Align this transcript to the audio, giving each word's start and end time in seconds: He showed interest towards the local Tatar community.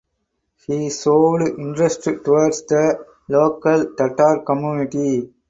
He 0.65 0.89
showed 0.89 1.43
interest 1.59 2.05
towards 2.25 2.63
the 2.63 3.05
local 3.29 3.93
Tatar 3.93 4.39
community. 4.41 5.31